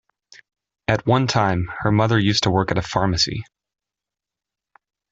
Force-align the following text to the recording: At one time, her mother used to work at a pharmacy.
At 0.87 1.05
one 1.05 1.27
time, 1.27 1.69
her 1.81 1.91
mother 1.91 2.17
used 2.17 2.41
to 2.45 2.49
work 2.49 2.71
at 2.71 2.77
a 2.79 2.81
pharmacy. 2.81 3.43